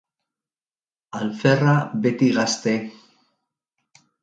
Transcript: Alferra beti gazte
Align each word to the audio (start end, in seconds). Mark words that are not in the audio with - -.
Alferra 1.19 1.75
beti 2.05 2.31
gazte 2.39 2.75